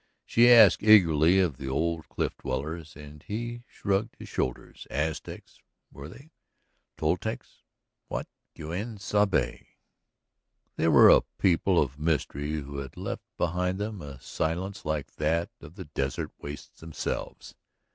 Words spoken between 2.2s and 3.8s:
dwellers and he